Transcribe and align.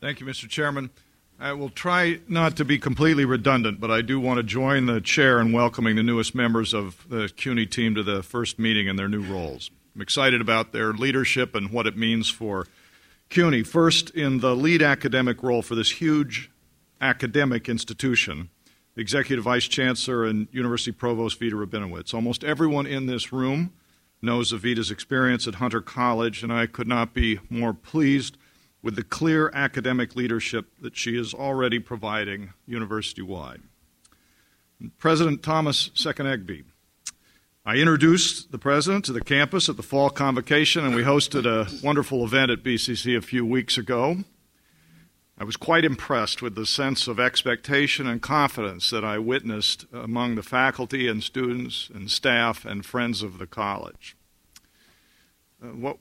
Thank 0.00 0.18
you, 0.18 0.24
Mr. 0.24 0.48
Chairman. 0.48 0.88
I 1.38 1.52
will 1.52 1.68
try 1.68 2.20
not 2.26 2.56
to 2.56 2.64
be 2.64 2.78
completely 2.78 3.26
redundant, 3.26 3.80
but 3.80 3.90
I 3.90 4.00
do 4.00 4.18
want 4.18 4.38
to 4.38 4.42
join 4.42 4.86
the 4.86 4.98
chair 5.02 5.38
in 5.38 5.52
welcoming 5.52 5.96
the 5.96 6.02
newest 6.02 6.34
members 6.34 6.72
of 6.72 7.06
the 7.10 7.28
CUNY 7.28 7.66
team 7.66 7.94
to 7.96 8.02
the 8.02 8.22
first 8.22 8.58
meeting 8.58 8.86
in 8.86 8.96
their 8.96 9.08
new 9.08 9.20
roles. 9.22 9.70
I'm 9.94 10.00
excited 10.00 10.40
about 10.40 10.72
their 10.72 10.94
leadership 10.94 11.54
and 11.54 11.70
what 11.70 11.86
it 11.86 11.98
means 11.98 12.30
for 12.30 12.66
CUNY. 13.28 13.62
First, 13.62 14.08
in 14.08 14.40
the 14.40 14.56
lead 14.56 14.80
academic 14.80 15.42
role 15.42 15.60
for 15.60 15.74
this 15.74 15.90
huge 15.90 16.50
academic 17.02 17.68
institution, 17.68 18.48
Executive 18.96 19.44
Vice 19.44 19.68
Chancellor 19.68 20.24
and 20.24 20.48
University 20.50 20.92
Provost 20.92 21.38
Vita 21.38 21.56
Rabinowitz. 21.56 22.14
Almost 22.14 22.42
everyone 22.42 22.86
in 22.86 23.04
this 23.04 23.34
room 23.34 23.74
knows 24.22 24.50
of 24.50 24.62
Vita's 24.62 24.90
experience 24.90 25.46
at 25.46 25.56
Hunter 25.56 25.82
College, 25.82 26.42
and 26.42 26.50
I 26.50 26.64
could 26.66 26.88
not 26.88 27.12
be 27.12 27.38
more 27.50 27.74
pleased 27.74 28.38
with 28.82 28.96
the 28.96 29.02
clear 29.02 29.50
academic 29.54 30.16
leadership 30.16 30.66
that 30.80 30.96
she 30.96 31.18
is 31.18 31.34
already 31.34 31.78
providing 31.78 32.52
university 32.66 33.22
wide. 33.22 33.62
President 34.98 35.42
Thomas 35.42 35.90
Second 35.94 36.26
I 37.66 37.74
introduced 37.76 38.52
the 38.52 38.58
president 38.58 39.04
to 39.04 39.12
the 39.12 39.20
campus 39.20 39.68
at 39.68 39.76
the 39.76 39.82
fall 39.82 40.08
convocation, 40.08 40.84
and 40.84 40.94
we 40.94 41.02
hosted 41.02 41.44
a 41.44 41.70
wonderful 41.84 42.24
event 42.24 42.50
at 42.50 42.62
BCC 42.62 43.16
a 43.16 43.20
few 43.20 43.44
weeks 43.44 43.76
ago. 43.76 44.24
I 45.36 45.44
was 45.44 45.56
quite 45.56 45.84
impressed 45.84 46.40
with 46.40 46.54
the 46.54 46.66
sense 46.66 47.06
of 47.06 47.20
expectation 47.20 48.06
and 48.06 48.20
confidence 48.20 48.90
that 48.90 49.04
I 49.04 49.18
witnessed 49.18 49.86
among 49.92 50.34
the 50.34 50.42
faculty 50.42 51.06
and 51.06 51.22
students 51.22 51.90
and 51.94 52.10
staff 52.10 52.64
and 52.64 52.84
friends 52.84 53.22
of 53.22 53.38
the 53.38 53.46
college. 53.46 54.16
Uh, 55.62 55.68
what 55.68 55.98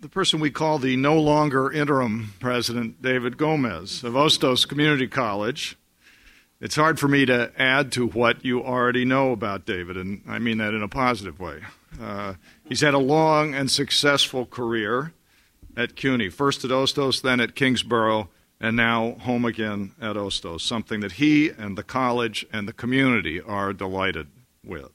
the 0.00 0.08
person 0.08 0.40
we 0.40 0.50
call 0.50 0.78
the 0.78 0.96
no 0.96 1.18
longer 1.18 1.70
interim 1.70 2.34
president, 2.40 3.02
David 3.02 3.36
Gomez 3.36 4.04
of 4.04 4.14
Hostos 4.14 4.66
Community 4.66 5.06
College. 5.06 5.76
It's 6.60 6.76
hard 6.76 6.98
for 6.98 7.08
me 7.08 7.24
to 7.26 7.52
add 7.56 7.92
to 7.92 8.08
what 8.08 8.44
you 8.44 8.62
already 8.62 9.04
know 9.04 9.32
about 9.32 9.64
David, 9.64 9.96
and 9.96 10.22
I 10.26 10.38
mean 10.38 10.58
that 10.58 10.74
in 10.74 10.82
a 10.82 10.88
positive 10.88 11.38
way. 11.38 11.60
Uh, 12.00 12.34
he's 12.64 12.80
had 12.80 12.94
a 12.94 12.98
long 12.98 13.54
and 13.54 13.70
successful 13.70 14.44
career 14.44 15.12
at 15.76 15.94
CUNY, 15.94 16.28
first 16.30 16.64
at 16.64 16.70
Hostos, 16.70 17.22
then 17.22 17.38
at 17.38 17.54
Kingsborough, 17.54 18.28
and 18.60 18.76
now 18.76 19.12
home 19.20 19.44
again 19.44 19.92
at 20.00 20.16
Hostos, 20.16 20.62
something 20.62 21.00
that 21.00 21.12
he 21.12 21.48
and 21.50 21.78
the 21.78 21.84
college 21.84 22.44
and 22.52 22.66
the 22.66 22.72
community 22.72 23.40
are 23.40 23.72
delighted 23.72 24.26
with. 24.64 24.90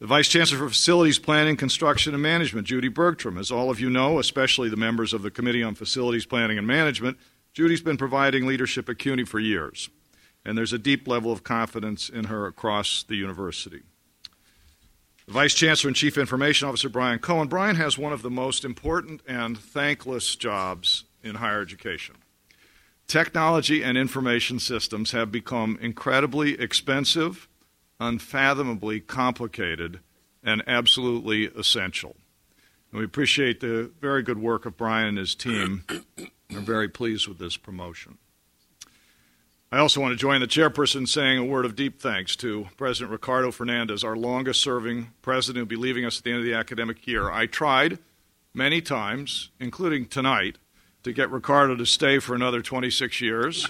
The 0.00 0.06
Vice 0.06 0.28
Chancellor 0.28 0.56
for 0.56 0.70
Facilities 0.70 1.18
Planning, 1.18 1.58
Construction, 1.58 2.14
and 2.14 2.22
Management, 2.22 2.66
Judy 2.66 2.88
Bergtraum. 2.88 3.38
As 3.38 3.50
all 3.50 3.68
of 3.68 3.80
you 3.80 3.90
know, 3.90 4.18
especially 4.18 4.70
the 4.70 4.76
members 4.76 5.12
of 5.12 5.20
the 5.20 5.30
Committee 5.30 5.62
on 5.62 5.74
Facilities 5.74 6.24
Planning 6.24 6.56
and 6.56 6.66
Management, 6.66 7.18
Judy's 7.52 7.82
been 7.82 7.98
providing 7.98 8.46
leadership 8.46 8.88
at 8.88 8.98
CUNY 8.98 9.24
for 9.24 9.38
years, 9.38 9.90
and 10.42 10.56
there's 10.56 10.72
a 10.72 10.78
deep 10.78 11.06
level 11.06 11.30
of 11.30 11.44
confidence 11.44 12.08
in 12.08 12.24
her 12.24 12.46
across 12.46 13.02
the 13.02 13.16
university. 13.16 13.82
The 15.26 15.34
Vice 15.34 15.52
Chancellor 15.52 15.88
and 15.88 15.96
Chief 15.96 16.16
Information 16.16 16.66
Officer, 16.66 16.88
Brian 16.88 17.18
Cohen. 17.18 17.48
Brian 17.48 17.76
has 17.76 17.98
one 17.98 18.14
of 18.14 18.22
the 18.22 18.30
most 18.30 18.64
important 18.64 19.20
and 19.28 19.58
thankless 19.58 20.34
jobs 20.34 21.04
in 21.22 21.34
higher 21.34 21.60
education. 21.60 22.14
Technology 23.06 23.82
and 23.82 23.98
information 23.98 24.60
systems 24.60 25.10
have 25.10 25.30
become 25.30 25.78
incredibly 25.82 26.58
expensive 26.58 27.49
unfathomably 28.00 28.98
complicated 29.00 30.00
and 30.42 30.62
absolutely 30.66 31.46
essential. 31.46 32.16
And 32.90 32.98
we 32.98 33.04
appreciate 33.04 33.60
the 33.60 33.92
very 34.00 34.22
good 34.22 34.38
work 34.38 34.66
of 34.66 34.76
Brian 34.76 35.08
and 35.08 35.18
his 35.18 35.34
team. 35.34 35.84
We're 36.50 36.60
very 36.60 36.88
pleased 36.88 37.28
with 37.28 37.38
this 37.38 37.56
promotion. 37.56 38.18
I 39.72 39.78
also 39.78 40.00
want 40.00 40.12
to 40.12 40.16
join 40.16 40.40
the 40.40 40.48
chairperson 40.48 40.96
in 40.96 41.06
saying 41.06 41.38
a 41.38 41.44
word 41.44 41.64
of 41.64 41.76
deep 41.76 42.00
thanks 42.00 42.34
to 42.36 42.66
President 42.76 43.12
Ricardo 43.12 43.52
Fernandez, 43.52 44.02
our 44.02 44.16
longest 44.16 44.60
serving 44.60 45.12
president 45.22 45.58
who 45.58 45.62
will 45.62 45.68
be 45.68 45.76
leaving 45.76 46.04
us 46.04 46.18
at 46.18 46.24
the 46.24 46.30
end 46.30 46.40
of 46.40 46.44
the 46.44 46.54
academic 46.54 47.06
year. 47.06 47.30
I 47.30 47.46
tried 47.46 48.00
many 48.52 48.80
times, 48.80 49.50
including 49.60 50.06
tonight, 50.06 50.58
to 51.02 51.12
get 51.12 51.30
Ricardo 51.30 51.76
to 51.76 51.86
stay 51.86 52.18
for 52.18 52.34
another 52.34 52.62
26 52.62 53.20
years, 53.20 53.66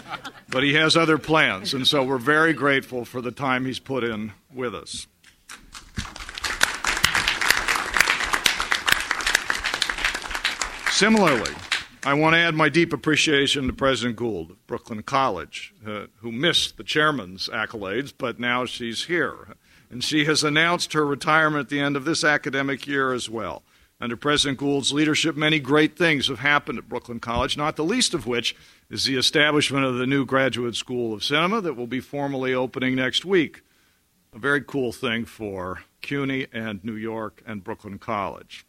but 0.48 0.62
he 0.62 0.74
has 0.74 0.96
other 0.96 1.18
plans, 1.18 1.72
and 1.72 1.86
so 1.86 2.02
we're 2.02 2.18
very 2.18 2.52
grateful 2.52 3.04
for 3.04 3.20
the 3.20 3.32
time 3.32 3.64
he's 3.64 3.78
put 3.78 4.04
in 4.04 4.32
with 4.52 4.74
us. 4.74 5.06
Similarly, 10.90 11.50
I 12.04 12.14
want 12.14 12.34
to 12.34 12.38
add 12.38 12.54
my 12.54 12.68
deep 12.68 12.92
appreciation 12.92 13.66
to 13.66 13.72
President 13.72 14.14
Gould 14.14 14.52
of 14.52 14.66
Brooklyn 14.66 15.02
College, 15.02 15.74
uh, 15.84 16.06
who 16.18 16.30
missed 16.30 16.76
the 16.76 16.84
chairman's 16.84 17.48
accolades, 17.48 18.12
but 18.16 18.38
now 18.38 18.64
she's 18.64 19.06
here. 19.06 19.56
And 19.90 20.04
she 20.04 20.26
has 20.26 20.44
announced 20.44 20.92
her 20.92 21.06
retirement 21.06 21.62
at 21.62 21.68
the 21.68 21.80
end 21.80 21.96
of 21.96 22.04
this 22.04 22.22
academic 22.22 22.86
year 22.86 23.12
as 23.12 23.30
well. 23.30 23.62
Under 24.04 24.18
President 24.18 24.58
Gould's 24.58 24.92
leadership, 24.92 25.34
many 25.34 25.58
great 25.58 25.96
things 25.96 26.28
have 26.28 26.40
happened 26.40 26.76
at 26.76 26.90
Brooklyn 26.90 27.20
College, 27.20 27.56
not 27.56 27.76
the 27.76 27.84
least 27.84 28.12
of 28.12 28.26
which 28.26 28.54
is 28.90 29.06
the 29.06 29.16
establishment 29.16 29.86
of 29.86 29.94
the 29.94 30.06
new 30.06 30.26
Graduate 30.26 30.74
School 30.74 31.14
of 31.14 31.24
Cinema 31.24 31.62
that 31.62 31.72
will 31.72 31.86
be 31.86 32.00
formally 32.00 32.52
opening 32.52 32.94
next 32.94 33.24
week. 33.24 33.62
A 34.34 34.38
very 34.38 34.60
cool 34.60 34.92
thing 34.92 35.24
for 35.24 35.84
CUNY 36.02 36.48
and 36.52 36.84
New 36.84 36.96
York 36.96 37.42
and 37.46 37.64
Brooklyn 37.64 37.98
College. 37.98 38.66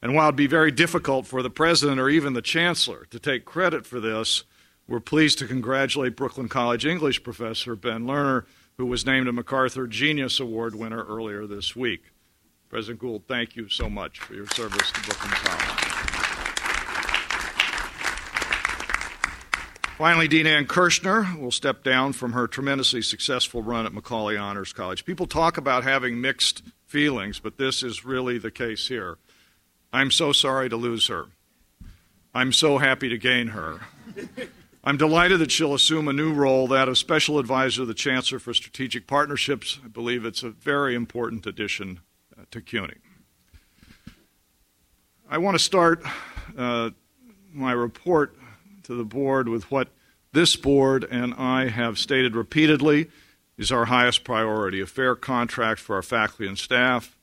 And 0.00 0.14
while 0.14 0.28
it'd 0.28 0.36
be 0.36 0.46
very 0.46 0.70
difficult 0.70 1.26
for 1.26 1.42
the 1.42 1.50
president 1.50 1.98
or 1.98 2.08
even 2.08 2.34
the 2.34 2.40
chancellor 2.40 3.08
to 3.10 3.18
take 3.18 3.44
credit 3.44 3.86
for 3.86 3.98
this, 3.98 4.44
we're 4.86 5.00
pleased 5.00 5.40
to 5.40 5.48
congratulate 5.48 6.14
Brooklyn 6.14 6.48
College 6.48 6.86
English 6.86 7.24
professor 7.24 7.74
Ben 7.74 8.04
Lerner, 8.04 8.44
who 8.76 8.86
was 8.86 9.04
named 9.04 9.26
a 9.26 9.32
MacArthur 9.32 9.88
Genius 9.88 10.38
Award 10.38 10.76
winner 10.76 11.02
earlier 11.06 11.44
this 11.48 11.74
week. 11.74 12.12
President 12.70 13.00
Gould, 13.00 13.24
thank 13.26 13.56
you 13.56 13.68
so 13.68 13.90
much 13.90 14.20
for 14.20 14.34
your 14.34 14.46
service 14.46 14.92
to 14.92 15.00
Brooklyn 15.00 15.32
College. 15.32 15.90
Finally, 19.98 20.28
Dean 20.28 20.46
Ann 20.46 20.66
Kirschner 20.66 21.36
will 21.36 21.50
step 21.50 21.82
down 21.82 22.12
from 22.12 22.32
her 22.32 22.46
tremendously 22.46 23.02
successful 23.02 23.60
run 23.60 23.86
at 23.86 23.92
Macaulay 23.92 24.36
Honors 24.36 24.72
College. 24.72 25.04
People 25.04 25.26
talk 25.26 25.58
about 25.58 25.82
having 25.82 26.20
mixed 26.20 26.62
feelings, 26.86 27.40
but 27.40 27.58
this 27.58 27.82
is 27.82 28.04
really 28.04 28.38
the 28.38 28.52
case 28.52 28.86
here. 28.86 29.18
I'm 29.92 30.12
so 30.12 30.30
sorry 30.30 30.68
to 30.68 30.76
lose 30.76 31.08
her. 31.08 31.26
I'm 32.32 32.52
so 32.52 32.78
happy 32.78 33.08
to 33.08 33.18
gain 33.18 33.48
her. 33.48 33.80
I'm 34.84 34.96
delighted 34.96 35.40
that 35.40 35.50
she'll 35.50 35.74
assume 35.74 36.06
a 36.06 36.12
new 36.12 36.32
role, 36.32 36.68
that 36.68 36.88
of 36.88 36.96
Special 36.96 37.40
Advisor 37.40 37.82
to 37.82 37.86
the 37.86 37.94
Chancellor 37.94 38.38
for 38.38 38.54
Strategic 38.54 39.08
Partnerships. 39.08 39.80
I 39.84 39.88
believe 39.88 40.24
it's 40.24 40.44
a 40.44 40.50
very 40.50 40.94
important 40.94 41.46
addition 41.46 42.00
to 42.50 42.60
CUNY. 42.60 42.94
I 45.28 45.38
want 45.38 45.54
to 45.54 45.62
start 45.62 46.02
uh, 46.58 46.90
my 47.52 47.72
report 47.72 48.36
to 48.84 48.94
the 48.94 49.04
board 49.04 49.48
with 49.48 49.70
what 49.70 49.88
this 50.32 50.56
board 50.56 51.06
and 51.10 51.34
I 51.34 51.68
have 51.68 51.98
stated 51.98 52.34
repeatedly 52.34 53.08
is 53.56 53.70
our 53.70 53.84
highest 53.84 54.24
priority 54.24 54.80
a 54.80 54.86
fair 54.86 55.14
contract 55.14 55.80
for 55.80 55.94
our 55.94 56.02
faculty 56.02 56.48
and 56.48 56.58
staff. 56.58 57.16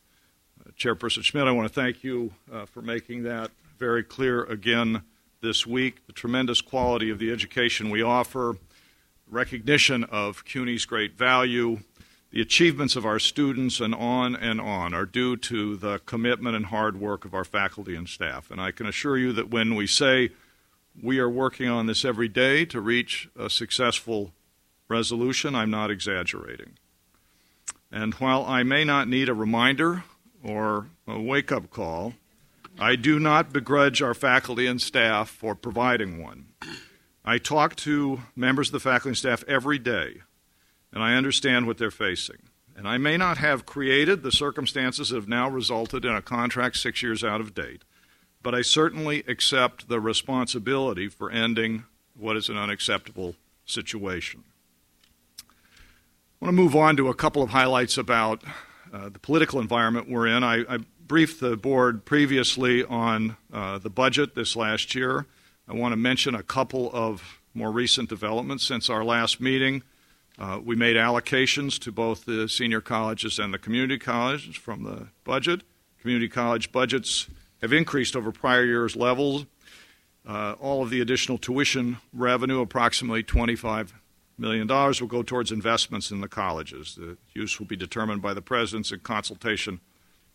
Uh, 0.59 0.71
Chairperson 0.77 1.23
Schmidt, 1.23 1.47
I 1.47 1.51
want 1.51 1.67
to 1.67 1.73
thank 1.73 2.03
you 2.03 2.31
uh, 2.51 2.65
for 2.65 2.81
making 2.81 3.23
that 3.23 3.51
very 3.77 4.03
clear 4.03 4.43
again 4.43 5.01
this 5.41 5.67
week. 5.67 6.05
The 6.07 6.13
tremendous 6.13 6.61
quality 6.61 7.09
of 7.09 7.19
the 7.19 7.31
education 7.31 7.89
we 7.89 8.01
offer, 8.01 8.55
recognition 9.29 10.03
of 10.05 10.45
CUNY's 10.45 10.85
great 10.85 11.17
value, 11.17 11.79
the 12.37 12.43
achievements 12.43 12.95
of 12.95 13.03
our 13.03 13.17
students 13.17 13.79
and 13.79 13.95
on 13.95 14.35
and 14.35 14.61
on 14.61 14.93
are 14.93 15.07
due 15.07 15.35
to 15.35 15.75
the 15.75 15.97
commitment 16.05 16.55
and 16.55 16.67
hard 16.67 16.99
work 16.99 17.25
of 17.25 17.33
our 17.33 17.43
faculty 17.43 17.95
and 17.95 18.07
staff. 18.07 18.51
And 18.51 18.61
I 18.61 18.69
can 18.69 18.85
assure 18.85 19.17
you 19.17 19.33
that 19.33 19.49
when 19.49 19.73
we 19.73 19.87
say 19.87 20.29
we 21.01 21.17
are 21.17 21.27
working 21.27 21.67
on 21.67 21.87
this 21.87 22.05
every 22.05 22.27
day 22.27 22.63
to 22.65 22.79
reach 22.79 23.27
a 23.35 23.49
successful 23.49 24.33
resolution, 24.87 25.55
I'm 25.55 25.71
not 25.71 25.89
exaggerating. 25.89 26.73
And 27.91 28.13
while 28.13 28.45
I 28.45 28.61
may 28.61 28.83
not 28.83 29.07
need 29.07 29.29
a 29.29 29.33
reminder 29.33 30.03
or 30.43 30.89
a 31.07 31.19
wake 31.19 31.51
up 31.51 31.71
call, 31.71 32.13
I 32.77 32.97
do 32.97 33.17
not 33.17 33.51
begrudge 33.51 34.03
our 34.03 34.13
faculty 34.13 34.67
and 34.67 34.79
staff 34.79 35.27
for 35.27 35.55
providing 35.55 36.21
one. 36.21 36.49
I 37.25 37.39
talk 37.39 37.75
to 37.77 38.21
members 38.35 38.67
of 38.67 38.73
the 38.73 38.79
faculty 38.79 39.09
and 39.09 39.17
staff 39.17 39.43
every 39.47 39.79
day 39.79 40.21
and 40.97 41.03
I 41.03 41.13
understand 41.13 41.67
what 41.67 41.77
they're 41.77 41.91
facing. 41.91 42.37
And 42.75 42.87
I 42.87 42.97
may 42.97 43.17
not 43.17 43.37
have 43.37 43.67
created 43.67 44.23
the 44.23 44.31
circumstances 44.31 45.09
that 45.09 45.15
have 45.15 45.27
now 45.27 45.47
resulted 45.47 46.05
in 46.05 46.15
a 46.15 46.23
contract 46.23 46.77
six 46.77 47.03
years 47.03 47.23
out 47.23 47.39
of 47.39 47.53
date, 47.53 47.83
but 48.41 48.55
I 48.55 48.63
certainly 48.63 49.23
accept 49.27 49.89
the 49.89 49.99
responsibility 49.99 51.07
for 51.07 51.29
ending 51.29 51.83
what 52.15 52.35
is 52.35 52.49
an 52.49 52.57
unacceptable 52.57 53.35
situation. 53.63 54.43
I 55.39 55.43
want 56.45 56.57
to 56.57 56.63
move 56.63 56.75
on 56.75 56.97
to 56.97 57.09
a 57.09 57.13
couple 57.13 57.43
of 57.43 57.51
highlights 57.51 57.99
about 57.99 58.43
uh, 58.91 59.09
the 59.09 59.19
political 59.19 59.59
environment 59.59 60.09
we're 60.09 60.25
in. 60.25 60.43
I, 60.43 60.63
I 60.67 60.79
briefed 61.05 61.39
the 61.39 61.55
board 61.55 62.05
previously 62.05 62.83
on 62.83 63.37
uh, 63.53 63.77
the 63.77 63.91
budget 63.91 64.33
this 64.33 64.55
last 64.55 64.95
year. 64.95 65.27
I 65.67 65.75
want 65.75 65.91
to 65.91 65.97
mention 65.97 66.33
a 66.33 66.41
couple 66.41 66.89
of 66.91 67.39
more 67.53 67.71
recent 67.71 68.09
developments 68.09 68.63
since 68.65 68.89
our 68.89 69.05
last 69.05 69.39
meeting. 69.39 69.83
Uh, 70.39 70.59
we 70.63 70.75
made 70.75 70.95
allocations 70.95 71.79
to 71.79 71.91
both 71.91 72.25
the 72.25 72.47
senior 72.47 72.81
colleges 72.81 73.39
and 73.39 73.53
the 73.53 73.57
community 73.57 73.97
colleges 73.97 74.55
from 74.55 74.83
the 74.83 75.07
budget. 75.23 75.61
Community 75.99 76.29
college 76.29 76.71
budgets 76.71 77.27
have 77.61 77.73
increased 77.73 78.15
over 78.15 78.31
prior 78.31 78.63
years' 78.63 78.95
levels. 78.95 79.45
Uh, 80.27 80.55
all 80.59 80.83
of 80.83 80.89
the 80.89 81.01
additional 81.01 81.37
tuition 81.37 81.97
revenue, 82.13 82.61
approximately 82.61 83.23
$25 83.23 83.93
million, 84.37 84.67
will 84.67 85.07
go 85.07 85.23
towards 85.23 85.51
investments 85.51 86.11
in 86.11 86.21
the 86.21 86.27
colleges. 86.27 86.95
The 86.95 87.17
use 87.33 87.57
will 87.57 87.65
be 87.65 87.77
determined 87.77 88.21
by 88.21 88.33
the 88.33 88.41
presidents 88.41 88.91
in 88.91 88.99
consultation 88.99 89.79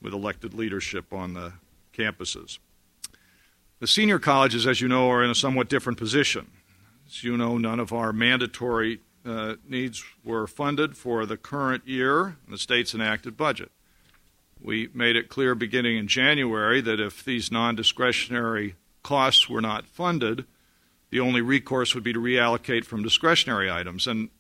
with 0.00 0.12
elected 0.12 0.52
leadership 0.52 1.12
on 1.12 1.34
the 1.34 1.52
campuses. 1.96 2.58
The 3.78 3.86
senior 3.86 4.18
colleges, 4.18 4.66
as 4.66 4.80
you 4.80 4.88
know, 4.88 5.08
are 5.10 5.22
in 5.22 5.30
a 5.30 5.34
somewhat 5.34 5.68
different 5.68 5.98
position. 5.98 6.50
As 7.06 7.22
you 7.22 7.36
know, 7.36 7.58
none 7.58 7.78
of 7.78 7.92
our 7.92 8.12
mandatory 8.12 9.00
uh, 9.24 9.54
needs 9.66 10.02
were 10.24 10.46
funded 10.46 10.96
for 10.96 11.26
the 11.26 11.36
current 11.36 11.86
year 11.86 12.36
in 12.46 12.52
the 12.52 12.58
state's 12.58 12.94
enacted 12.94 13.36
budget. 13.36 13.70
We 14.60 14.88
made 14.94 15.16
it 15.16 15.28
clear 15.28 15.54
beginning 15.54 15.96
in 15.96 16.06
January 16.06 16.80
that 16.80 17.00
if 17.00 17.24
these 17.24 17.50
non 17.50 17.74
discretionary 17.74 18.76
costs 19.02 19.48
were 19.48 19.60
not 19.60 19.86
funded, 19.86 20.44
the 21.10 21.20
only 21.20 21.40
recourse 21.40 21.94
would 21.94 22.04
be 22.04 22.12
to 22.12 22.20
reallocate 22.20 22.84
from 22.84 23.02
discretionary 23.02 23.70
items. 23.70 24.06
And 24.06 24.30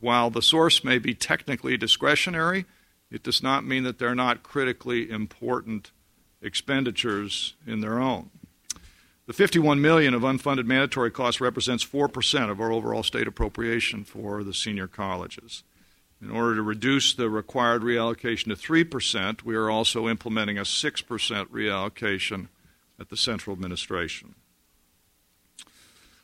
while 0.00 0.30
the 0.30 0.42
source 0.42 0.84
may 0.84 0.98
be 0.98 1.14
technically 1.14 1.76
discretionary, 1.76 2.66
it 3.10 3.22
does 3.22 3.42
not 3.42 3.64
mean 3.64 3.82
that 3.84 3.98
they're 3.98 4.14
not 4.14 4.42
critically 4.42 5.10
important 5.10 5.90
expenditures 6.42 7.54
in 7.66 7.80
their 7.80 7.98
own. 7.98 8.30
The 9.26 9.32
51 9.32 9.80
million 9.80 10.14
of 10.14 10.22
unfunded 10.22 10.66
mandatory 10.66 11.10
costs 11.10 11.40
represents 11.40 11.84
4% 11.84 12.48
of 12.48 12.60
our 12.60 12.70
overall 12.70 13.02
state 13.02 13.26
appropriation 13.26 14.04
for 14.04 14.44
the 14.44 14.54
senior 14.54 14.86
colleges. 14.86 15.64
In 16.22 16.30
order 16.30 16.54
to 16.54 16.62
reduce 16.62 17.12
the 17.12 17.28
required 17.28 17.82
reallocation 17.82 18.44
to 18.44 18.54
3%, 18.54 19.42
we 19.42 19.56
are 19.56 19.68
also 19.68 20.08
implementing 20.08 20.58
a 20.58 20.62
6% 20.62 21.46
reallocation 21.48 22.48
at 23.00 23.08
the 23.08 23.16
central 23.16 23.54
administration. 23.54 24.36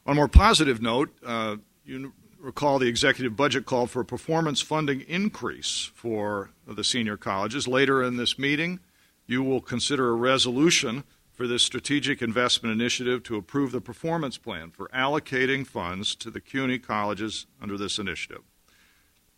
On 0.07 0.13
a 0.13 0.15
more 0.15 0.29
positive 0.29 0.81
note, 0.81 1.11
uh, 1.27 1.57
you 1.85 2.13
recall 2.39 2.79
the 2.79 2.89
executive 2.89 3.37
budget 3.37 3.67
called 3.67 3.91
for 3.91 4.01
a 4.01 4.05
performance 4.05 4.61
funding 4.61 5.01
increase 5.03 5.91
for 5.95 6.51
the 6.67 6.85
senior 6.85 7.17
colleges. 7.17 7.67
Later 7.67 8.03
in 8.03 8.17
this 8.17 8.39
meeting, 8.39 8.79
you 9.27 9.43
will 9.43 9.61
consider 9.61 10.11
a 10.11 10.15
resolution 10.15 11.03
for 11.43 11.49
this 11.49 11.65
strategic 11.65 12.23
investment 12.23 12.73
initiative 12.73 13.25
to 13.25 13.35
approve 13.35 13.73
the 13.73 13.81
performance 13.81 14.39
plan 14.39 14.71
for 14.71 14.87
allocating 14.95 15.67
funds 15.67 16.15
to 16.15 16.31
the 16.31 16.41
CUNY 16.41 16.79
colleges 16.79 17.47
under 17.61 17.77
this 17.77 17.99
initiative. 17.99 18.43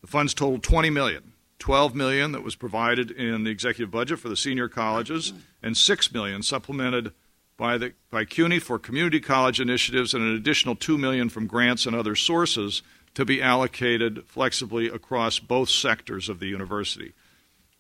The 0.03 0.07
funds 0.07 0.35
totaled 0.35 0.63
20 0.63 0.91
million. 0.91 1.33
12 1.61 1.95
million 1.95 2.33
that 2.33 2.43
was 2.43 2.57
provided 2.57 3.11
in 3.11 3.45
the 3.45 3.51
executive 3.51 3.91
budget 3.91 4.19
for 4.19 4.29
the 4.29 4.37
senior 4.37 4.69
colleges 4.69 5.33
and 5.63 5.79
6 5.79 6.13
million 6.13 6.43
supplemented 6.43 7.15
by 7.57 7.79
the 7.79 7.95
by 8.11 8.27
CUNY 8.27 8.59
for 8.59 8.79
community 8.79 9.19
college 9.19 9.59
initiatives 9.59 10.13
and 10.13 10.23
an 10.23 10.37
additional 10.37 10.77
2 10.77 10.99
million 10.99 11.31
from 11.31 11.47
grants 11.47 11.87
and 11.87 11.97
other 11.97 12.15
sources 12.15 12.83
to 13.15 13.25
be 13.25 13.41
allocated 13.41 14.25
flexibly 14.27 14.89
across 14.89 15.39
both 15.39 15.71
sectors 15.71 16.29
of 16.29 16.39
the 16.39 16.49
university. 16.49 17.15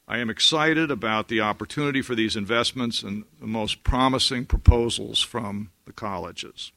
I 0.06 0.18
am 0.18 0.28
excited 0.28 0.90
about 0.90 1.28
the 1.28 1.40
opportunity 1.40 2.02
for 2.02 2.14
these 2.14 2.36
investments 2.36 3.02
and 3.02 3.24
the 3.40 3.46
most 3.46 3.82
promising 3.84 4.44
proposals 4.44 5.22
from 5.22 5.70
the 5.86 5.92
colleges. 5.92 6.72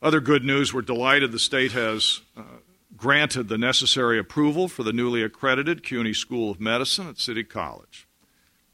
Other 0.00 0.20
good 0.20 0.44
news 0.44 0.72
we're 0.72 0.82
delighted 0.82 1.32
the 1.32 1.38
state 1.38 1.72
has 1.72 2.22
uh, 2.36 2.42
granted 2.96 3.48
the 3.48 3.58
necessary 3.58 4.18
approval 4.18 4.68
for 4.68 4.82
the 4.82 4.92
newly 4.92 5.22
accredited 5.22 5.82
CUNY 5.82 6.14
School 6.14 6.50
of 6.50 6.60
Medicine 6.60 7.08
at 7.08 7.18
City 7.18 7.44
College. 7.44 8.06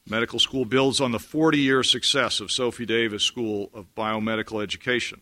Medical 0.08 0.38
school 0.38 0.64
builds 0.64 1.00
on 1.00 1.12
the 1.12 1.18
40 1.18 1.58
year 1.58 1.82
success 1.82 2.40
of 2.40 2.50
Sophie 2.50 2.86
Davis 2.86 3.22
School 3.22 3.70
of 3.74 3.94
Biomedical 3.94 4.62
Education. 4.62 5.20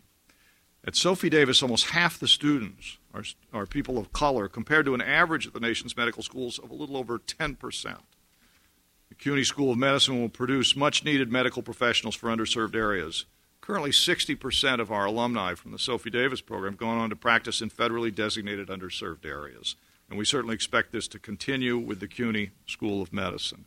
At 0.87 0.97
Sophie 0.97 1.31
Davis, 1.31 1.63
almost 1.63 1.91
half 1.91 2.19
the 2.19 2.29
students 2.29 2.99
are, 3.13 3.25
are 3.53 3.67
people 3.67 3.99
of 3.99 4.13
color, 4.13 4.49
compared 4.49 4.87
to 4.87 4.95
an 4.95 5.01
average 5.01 5.47
at 5.47 5.53
the 5.53 5.61
nation's 5.61 5.97
medical 5.97 6.23
schools 6.23 6.59
of 6.59 6.71
a 6.71 6.75
little 6.75 6.97
over 6.97 7.19
10%. 7.19 7.99
The 9.09 9.15
CUNY 9.15 9.45
School 9.45 9.73
of 9.73 9.79
Medicine 9.79 10.21
will 10.21 10.29
produce 10.29 10.77
much 10.77 11.05
needed 11.05 11.33
medical 11.33 11.63
professionals 11.63 12.15
for 12.15 12.29
underserved 12.29 12.75
areas. 12.75 13.25
Currently, 13.61 13.91
60% 13.91 14.81
of 14.81 14.91
our 14.91 15.07
alumni 15.07 15.55
from 15.55 15.73
the 15.73 15.79
Sophie 15.79 16.11
Davis 16.11 16.41
program 16.41 16.75
go 16.75 16.87
on 16.89 17.11
to 17.11 17.17
practice 17.17 17.61
in 17.61 17.71
federally 17.71 18.15
designated 18.15 18.69
underserved 18.69 19.27
areas. 19.27 19.77
And 20.09 20.19
we 20.19 20.25
certainly 20.25 20.55
expect 20.55 20.93
this 20.93 21.09
to 21.09 21.19
continue 21.19 21.77
with 21.77 22.01
the 22.01 22.09
CUNY 22.09 22.53
School 22.67 23.03
of 23.03 23.13
Medicine. 23.13 23.67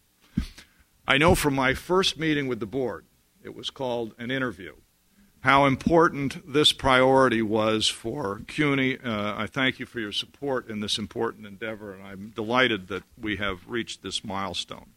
I 1.08 1.18
know 1.18 1.36
from 1.36 1.54
my 1.54 1.74
first 1.74 2.18
meeting 2.18 2.48
with 2.48 2.60
the 2.60 2.66
board, 2.66 3.06
it 3.44 3.54
was 3.56 3.70
called 3.70 4.16
an 4.18 4.32
interview 4.32 4.76
how 5.42 5.66
important 5.66 6.52
this 6.52 6.72
priority 6.72 7.42
was 7.42 7.88
for 7.88 8.42
CUNY. 8.48 9.00
Uh, 9.00 9.36
I 9.36 9.48
thank 9.48 9.80
you 9.80 9.86
for 9.86 10.00
your 10.00 10.12
support 10.12 10.70
in 10.70 10.80
this 10.80 10.98
important 10.98 11.48
endeavor, 11.48 11.94
and 11.94 12.04
I'm 12.04 12.32
delighted 12.36 12.88
that 12.90 13.04
we 13.20 13.38
have 13.38 13.68
reached 13.68 14.04
this 14.04 14.24
milestone. 14.24 14.92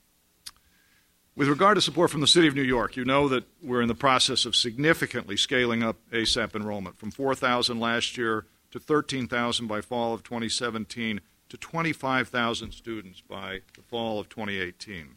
With 1.34 1.48
regard 1.48 1.76
to 1.76 1.80
support 1.80 2.10
from 2.10 2.20
the 2.20 2.26
City 2.26 2.46
of 2.46 2.54
New 2.54 2.62
York, 2.62 2.94
you 2.94 3.04
know 3.04 3.26
that 3.28 3.44
we're 3.62 3.82
in 3.82 3.88
the 3.88 3.94
process 3.94 4.44
of 4.44 4.54
significantly 4.54 5.36
scaling 5.36 5.82
up 5.82 5.96
ASAP 6.12 6.54
enrollment 6.54 6.98
from 6.98 7.10
4,000 7.10 7.80
last 7.80 8.16
year 8.16 8.46
to 8.70 8.78
13,000 8.78 9.66
by 9.66 9.80
fall 9.80 10.14
of 10.14 10.22
2017 10.22 11.20
to 11.48 11.56
25,000 11.56 12.72
students 12.72 13.20
by 13.20 13.60
the 13.76 13.82
fall 13.82 14.20
of 14.20 14.28
2018. 14.28 15.16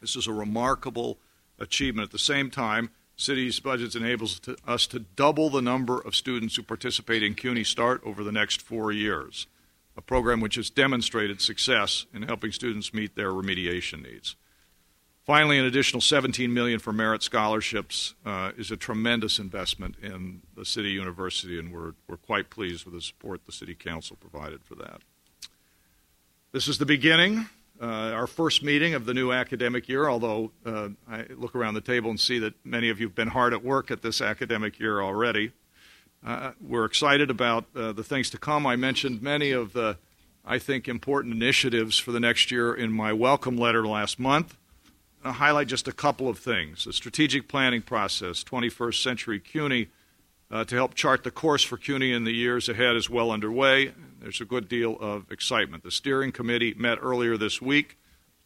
This 0.00 0.16
is 0.16 0.26
a 0.26 0.32
remarkable 0.32 1.18
achievement. 1.58 2.06
At 2.06 2.12
the 2.12 2.18
same 2.18 2.50
time, 2.50 2.90
city's 3.16 3.60
budget 3.60 3.94
enables 3.94 4.40
us 4.66 4.86
to 4.88 5.00
double 5.00 5.50
the 5.50 5.62
number 5.62 6.00
of 6.00 6.16
students 6.16 6.56
who 6.56 6.62
participate 6.62 7.22
in 7.22 7.34
CUNY 7.34 7.64
START 7.64 8.00
over 8.04 8.24
the 8.24 8.32
next 8.32 8.62
four 8.62 8.92
years, 8.92 9.46
a 9.96 10.02
program 10.02 10.40
which 10.40 10.56
has 10.56 10.70
demonstrated 10.70 11.40
success 11.40 12.06
in 12.12 12.22
helping 12.22 12.52
students 12.52 12.94
meet 12.94 13.14
their 13.14 13.30
remediation 13.30 14.02
needs. 14.02 14.36
Finally, 15.24 15.56
an 15.56 15.64
additional 15.64 16.00
17 16.00 16.52
million 16.52 16.80
for 16.80 16.92
merit 16.92 17.22
scholarships 17.22 18.14
uh, 18.26 18.50
is 18.58 18.72
a 18.72 18.76
tremendous 18.76 19.38
investment 19.38 19.94
in 20.02 20.42
the 20.56 20.64
city 20.64 20.90
university, 20.90 21.58
and 21.58 21.72
we're, 21.72 21.92
we're 22.08 22.16
quite 22.16 22.50
pleased 22.50 22.84
with 22.84 22.94
the 22.94 23.00
support 23.00 23.46
the 23.46 23.52
city 23.52 23.74
council 23.74 24.16
provided 24.16 24.64
for 24.64 24.74
that. 24.74 25.00
This 26.50 26.66
is 26.66 26.78
the 26.78 26.86
beginning 26.86 27.48
uh, 27.82 28.12
our 28.14 28.28
first 28.28 28.62
meeting 28.62 28.94
of 28.94 29.06
the 29.06 29.12
new 29.12 29.32
academic 29.32 29.88
year, 29.88 30.08
although 30.08 30.52
uh, 30.64 30.90
I 31.10 31.24
look 31.36 31.56
around 31.56 31.74
the 31.74 31.80
table 31.80 32.10
and 32.10 32.20
see 32.20 32.38
that 32.38 32.54
many 32.64 32.88
of 32.90 33.00
you 33.00 33.08
have 33.08 33.14
been 33.16 33.28
hard 33.28 33.52
at 33.52 33.64
work 33.64 33.90
at 33.90 34.02
this 34.02 34.20
academic 34.20 34.78
year 34.78 35.02
already. 35.02 35.50
Uh, 36.24 36.52
we're 36.60 36.84
excited 36.84 37.28
about 37.28 37.64
uh, 37.74 37.90
the 37.90 38.04
things 38.04 38.30
to 38.30 38.38
come. 38.38 38.68
I 38.68 38.76
mentioned 38.76 39.20
many 39.20 39.50
of 39.50 39.72
the, 39.72 39.98
I 40.44 40.60
think, 40.60 40.86
important 40.86 41.34
initiatives 41.34 41.98
for 41.98 42.12
the 42.12 42.20
next 42.20 42.52
year 42.52 42.72
in 42.72 42.92
my 42.92 43.12
welcome 43.12 43.56
letter 43.56 43.84
last 43.84 44.20
month. 44.20 44.56
I'll 45.24 45.32
highlight 45.32 45.66
just 45.66 45.88
a 45.88 45.92
couple 45.92 46.28
of 46.28 46.38
things. 46.38 46.84
The 46.84 46.92
strategic 46.92 47.48
planning 47.48 47.82
process, 47.82 48.44
21st 48.44 49.02
Century 49.02 49.40
CUNY, 49.40 49.88
uh, 50.52 50.64
to 50.64 50.74
help 50.74 50.94
chart 50.94 51.24
the 51.24 51.30
course 51.30 51.62
for 51.62 51.78
CUNY 51.78 52.12
in 52.12 52.24
the 52.24 52.32
years 52.32 52.68
ahead 52.68 52.94
is 52.94 53.08
well 53.08 53.30
underway. 53.30 53.92
There's 54.20 54.42
a 54.42 54.44
good 54.44 54.68
deal 54.68 54.98
of 55.00 55.32
excitement. 55.32 55.82
The 55.82 55.90
steering 55.90 56.30
committee 56.30 56.74
met 56.74 56.98
earlier 57.00 57.38
this 57.38 57.62
week. 57.62 57.98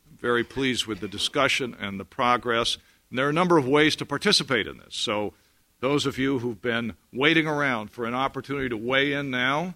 I'm 0.08 0.16
very 0.16 0.44
pleased 0.44 0.86
with 0.86 1.00
the 1.00 1.08
discussion 1.08 1.76
and 1.78 1.98
the 1.98 2.04
progress. 2.04 2.78
And 3.10 3.18
there 3.18 3.26
are 3.26 3.30
a 3.30 3.34
number 3.34 3.58
of 3.58 3.66
ways 3.66 3.96
to 3.96 4.06
participate 4.06 4.68
in 4.68 4.78
this. 4.78 4.94
So, 4.94 5.34
those 5.80 6.06
of 6.06 6.16
you 6.16 6.38
who've 6.38 6.62
been 6.62 6.94
waiting 7.12 7.46
around 7.46 7.90
for 7.90 8.06
an 8.06 8.14
opportunity 8.14 8.70
to 8.70 8.78
weigh 8.78 9.12
in 9.12 9.30
now, 9.30 9.74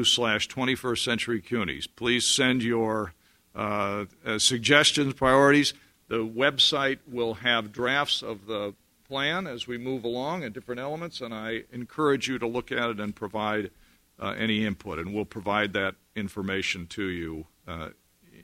slash 0.08 0.48
21st 0.48 1.04
century 1.04 1.40
CUNYs. 1.40 1.88
Please 1.96 2.26
send 2.26 2.64
your 2.64 3.14
uh, 3.54 4.06
uh, 4.26 4.40
suggestions, 4.40 5.14
priorities. 5.14 5.76
The 6.12 6.28
website 6.28 7.00
will 7.08 7.36
have 7.36 7.72
drafts 7.72 8.22
of 8.22 8.46
the 8.46 8.74
plan 9.08 9.48
as 9.48 9.66
we 9.66 9.78
move 9.78 10.04
along 10.04 10.44
and 10.44 10.54
different 10.54 10.82
elements, 10.82 11.22
and 11.22 11.34
I 11.34 11.64
encourage 11.72 12.28
you 12.28 12.38
to 12.38 12.46
look 12.46 12.70
at 12.70 12.90
it 12.90 13.00
and 13.00 13.16
provide 13.16 13.72
uh, 14.20 14.36
any 14.38 14.66
input, 14.66 15.00
and 15.00 15.14
we'll 15.14 15.24
provide 15.24 15.72
that 15.72 15.96
information 16.14 16.86
to 16.88 17.06
you 17.06 17.48
uh, 17.66 17.92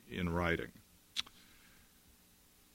in 0.10 0.30
writing. 0.30 0.70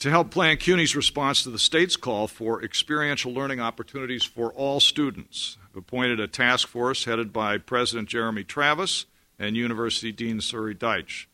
To 0.01 0.11
help 0.11 0.31
plan 0.31 0.59
CUNY's 0.59 0.95
response 0.95 1.43
to 1.45 1.51
the 1.51 1.59
state's 1.59 1.97
call 1.97 2.29
for 2.29 2.63
experiential 2.63 3.33
learning 3.33 3.61
opportunities 3.61 4.25
for 4.25 4.53
all 4.53 4.79
students, 4.79 5.57
appointed 5.75 6.21
a 6.21 6.29
task 6.29 6.69
force 6.69 7.07
headed 7.07 7.33
by 7.33 7.57
President 7.57 8.11
Jeremy 8.11 8.45
Travis 8.45 9.07
and 9.39 9.57
University 9.57 10.13
Dean 10.13 10.41
Suri 10.41 10.77
Duitch. 10.77 11.29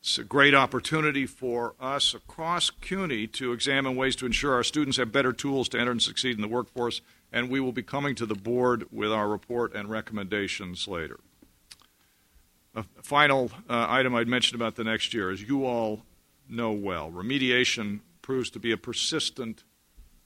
It's 0.00 0.16
a 0.16 0.24
great 0.24 0.54
opportunity 0.54 1.26
for 1.26 1.74
us 1.78 2.14
across 2.14 2.70
CUNY 2.70 3.26
to 3.28 3.52
examine 3.52 3.96
ways 3.96 4.16
to 4.16 4.26
ensure 4.26 4.54
our 4.54 4.62
students 4.62 4.96
have 4.96 5.12
better 5.12 5.32
tools 5.32 5.68
to 5.68 5.78
enter 5.78 5.90
and 5.90 6.00
succeed 6.00 6.36
in 6.36 6.40
the 6.40 6.48
workforce, 6.48 7.02
and 7.30 7.50
we 7.50 7.60
will 7.60 7.72
be 7.72 7.82
coming 7.82 8.14
to 8.14 8.24
the 8.24 8.34
board 8.34 8.86
with 8.90 9.12
our 9.12 9.28
report 9.28 9.74
and 9.74 9.90
recommendations 9.90 10.88
later. 10.88 11.20
A 12.74 12.84
final 13.02 13.50
uh, 13.68 13.86
item 13.90 14.14
I'd 14.14 14.26
mention 14.26 14.56
about 14.56 14.76
the 14.76 14.84
next 14.84 15.12
year, 15.12 15.30
as 15.30 15.42
you 15.42 15.66
all 15.66 16.02
know 16.48 16.72
well, 16.72 17.10
remediation 17.10 18.00
proves 18.22 18.48
to 18.50 18.58
be 18.58 18.72
a 18.72 18.78
persistent 18.78 19.64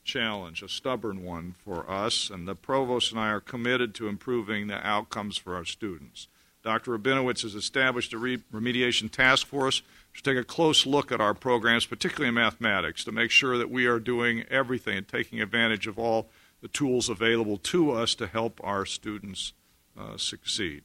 challenge, 0.05 0.63
a 0.63 0.69
stubborn 0.69 1.25
one 1.25 1.57
for 1.65 1.91
us, 1.91 2.31
and 2.31 2.47
the 2.47 2.55
provost 2.55 3.11
and 3.11 3.21
I 3.21 3.31
are 3.31 3.41
committed 3.41 3.93
to 3.97 4.07
improving 4.07 4.69
the 4.69 4.87
outcomes 4.87 5.37
for 5.37 5.57
our 5.57 5.65
students. 5.65 6.29
Dr. 6.65 6.97
Rabinowitz 6.97 7.43
has 7.43 7.55
established 7.55 8.15
a 8.15 8.17
remediation 8.17 9.11
task 9.11 9.47
force 9.47 9.83
to 10.15 10.23
take 10.23 10.39
a 10.39 10.45
close 10.45 10.87
look 10.87 11.13
at 11.13 11.21
our 11.21 11.35
programs, 11.35 11.85
particularly 11.85 12.29
in 12.29 12.35
mathematics, 12.35 13.05
to 13.05 13.13
make 13.13 13.31
sure 13.31 13.59
that 13.59 13.71
we 13.71 13.85
are 13.85 13.99
doing 13.99 14.45
everything 14.51 14.97
and 14.97 15.07
taking 15.07 15.41
advantage 15.43 15.87
of 15.87 15.99
all 15.99 16.31
the 16.63 16.69
tools 16.69 17.11
available 17.11 17.59
to 17.59 17.91
us 17.91 18.15
to 18.15 18.27
help 18.27 18.59
our 18.65 18.87
students 18.87 19.53
uh, 19.99 20.17
succeed. 20.17 20.83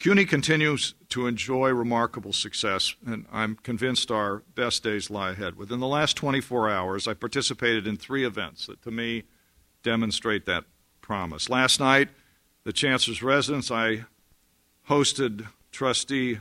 CUNY 0.00 0.24
continues 0.24 0.94
to 1.10 1.28
enjoy 1.28 1.70
remarkable 1.70 2.32
success, 2.32 2.96
and 3.06 3.26
I'm 3.32 3.54
convinced 3.54 4.10
our 4.10 4.42
best 4.56 4.82
days 4.82 5.08
lie 5.08 5.30
ahead. 5.30 5.54
Within 5.54 5.78
the 5.78 5.86
last 5.86 6.16
24 6.16 6.68
hours, 6.68 7.06
I 7.06 7.14
participated 7.14 7.86
in 7.86 7.96
three 7.96 8.24
events 8.24 8.66
that, 8.66 8.82
to 8.82 8.90
me, 8.90 9.22
demonstrate 9.84 10.44
that 10.46 10.64
promise. 11.00 11.48
Last 11.48 11.78
night, 11.78 12.08
the 12.64 12.72
Chancellor's 12.72 13.22
residence, 13.22 13.70
I 13.70 14.04
hosted 14.88 15.46
Trustee 15.72 16.38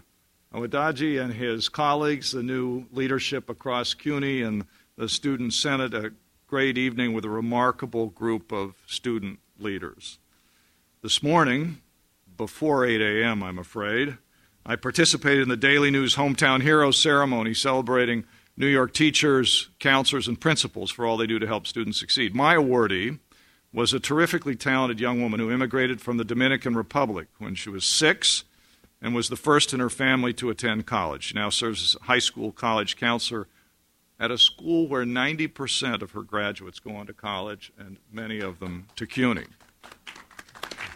Adedeji 0.53 1.21
and 1.21 1.33
his 1.33 1.69
colleagues, 1.69 2.31
the 2.31 2.43
new 2.43 2.85
leadership 2.91 3.49
across 3.49 3.93
CUNY, 3.93 4.41
and 4.41 4.65
the 4.97 5.09
Student 5.09 5.53
Senate, 5.53 5.93
a 5.93 6.13
great 6.47 6.77
evening 6.77 7.13
with 7.13 7.25
a 7.25 7.29
remarkable 7.29 8.07
group 8.07 8.51
of 8.51 8.75
student 8.85 9.39
leaders. 9.57 10.19
This 11.01 11.23
morning, 11.23 11.81
before 12.37 12.85
8 12.85 13.01
a.m., 13.01 13.41
I'm 13.41 13.57
afraid, 13.57 14.17
I 14.65 14.75
participated 14.75 15.43
in 15.43 15.49
the 15.49 15.57
Daily 15.57 15.89
News 15.89 16.15
Hometown 16.15 16.61
Heroes 16.61 16.97
ceremony 16.97 17.53
celebrating 17.53 18.25
New 18.55 18.67
York 18.67 18.93
teachers, 18.93 19.69
counselors, 19.79 20.27
and 20.27 20.39
principals 20.39 20.91
for 20.91 21.05
all 21.05 21.17
they 21.17 21.27
do 21.27 21.39
to 21.39 21.47
help 21.47 21.65
students 21.65 21.99
succeed. 21.99 22.35
My 22.35 22.55
awardee 22.55 23.19
was 23.73 23.93
a 23.93 23.99
terrifically 23.99 24.55
talented 24.55 24.99
young 24.99 25.21
woman 25.21 25.39
who 25.39 25.51
immigrated 25.51 25.99
from 25.99 26.17
the 26.17 26.23
Dominican 26.23 26.75
Republic 26.75 27.27
when 27.39 27.55
she 27.55 27.69
was 27.69 27.83
six 27.83 28.43
and 29.01 29.15
was 29.15 29.29
the 29.29 29.35
first 29.35 29.73
in 29.73 29.79
her 29.79 29.89
family 29.89 30.31
to 30.33 30.49
attend 30.49 30.85
college. 30.85 31.23
She 31.23 31.35
now 31.35 31.49
serves 31.49 31.81
as 31.83 32.01
a 32.01 32.05
high 32.05 32.19
school 32.19 32.51
college 32.51 32.95
counselor 32.95 33.47
at 34.19 34.31
a 34.31 34.37
school 34.37 34.87
where 34.87 35.03
90% 35.03 36.01
of 36.01 36.11
her 36.11 36.21
graduates 36.21 36.79
go 36.79 36.95
on 36.95 37.07
to 37.07 37.13
college 37.13 37.73
and 37.77 37.97
many 38.11 38.39
of 38.39 38.59
them 38.59 38.87
to 38.95 39.07
CUNY. 39.07 39.45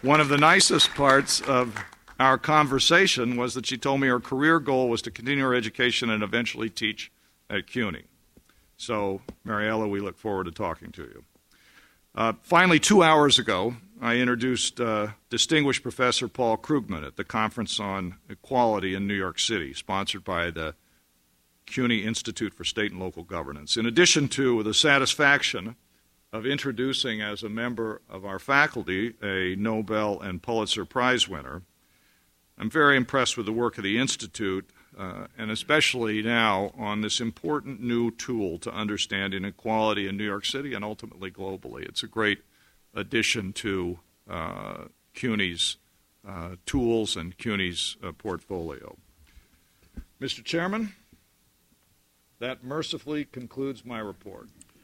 One 0.00 0.20
of 0.20 0.28
the 0.28 0.38
nicest 0.38 0.94
parts 0.94 1.40
of 1.40 1.74
our 2.20 2.38
conversation 2.38 3.36
was 3.36 3.54
that 3.54 3.66
she 3.66 3.76
told 3.76 4.00
me 4.00 4.06
her 4.06 4.20
career 4.20 4.60
goal 4.60 4.88
was 4.88 5.02
to 5.02 5.10
continue 5.10 5.44
her 5.44 5.54
education 5.54 6.08
and 6.08 6.22
eventually 6.22 6.70
teach 6.70 7.10
at 7.50 7.66
CUNY. 7.66 8.04
So, 8.76 9.20
Mariella, 9.44 9.88
we 9.88 9.98
look 9.98 10.16
forward 10.16 10.44
to 10.44 10.52
talking 10.52 10.92
to 10.92 11.02
you. 11.02 11.24
Uh, 12.18 12.32
finally, 12.42 12.80
two 12.80 13.00
hours 13.00 13.38
ago, 13.38 13.76
I 14.02 14.16
introduced 14.16 14.80
uh, 14.80 15.10
distinguished 15.30 15.84
Professor 15.84 16.26
Paul 16.26 16.56
Krugman 16.56 17.06
at 17.06 17.14
the 17.14 17.22
Conference 17.22 17.78
on 17.78 18.16
Equality 18.28 18.92
in 18.92 19.06
New 19.06 19.14
York 19.14 19.38
City, 19.38 19.72
sponsored 19.72 20.24
by 20.24 20.50
the 20.50 20.74
CUNY 21.66 22.02
Institute 22.04 22.52
for 22.52 22.64
State 22.64 22.90
and 22.90 23.00
Local 23.00 23.22
Governance. 23.22 23.76
In 23.76 23.86
addition 23.86 24.26
to 24.30 24.64
the 24.64 24.74
satisfaction 24.74 25.76
of 26.32 26.44
introducing 26.44 27.22
as 27.22 27.44
a 27.44 27.48
member 27.48 28.02
of 28.10 28.24
our 28.24 28.40
faculty 28.40 29.14
a 29.22 29.54
Nobel 29.54 30.20
and 30.20 30.42
Pulitzer 30.42 30.84
Prize 30.84 31.28
winner, 31.28 31.62
I'm 32.58 32.68
very 32.68 32.96
impressed 32.96 33.36
with 33.36 33.46
the 33.46 33.52
work 33.52 33.78
of 33.78 33.84
the 33.84 33.96
Institute 33.96 34.68
uh, 34.98 35.28
and 35.38 35.50
especially 35.50 36.22
now 36.22 36.72
on 36.76 37.02
this 37.02 37.20
important 37.20 37.80
new 37.80 38.10
tool 38.10 38.58
to 38.58 38.72
understand 38.72 39.32
inequality 39.32 40.08
in 40.08 40.16
New 40.16 40.24
York 40.24 40.44
City 40.44 40.74
and 40.74 40.84
ultimately 40.84 41.30
globally. 41.30 41.88
It's 41.88 42.02
a 42.02 42.08
great 42.08 42.42
addition 42.94 43.52
to 43.54 44.00
uh, 44.28 44.84
CUNY's 45.14 45.76
uh, 46.26 46.56
tools 46.66 47.16
and 47.16 47.38
CUNY's 47.38 47.96
uh, 48.02 48.12
portfolio. 48.12 48.96
Mr. 50.20 50.44
Chairman, 50.44 50.94
that 52.40 52.64
mercifully 52.64 53.24
concludes 53.24 53.84
my 53.84 54.00
report. 54.00 54.48